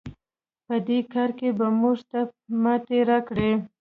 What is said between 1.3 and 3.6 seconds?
کې به موږ ته ماتې راکړئ.